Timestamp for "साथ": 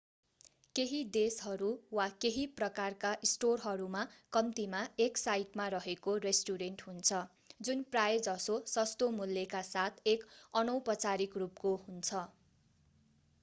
9.69-10.03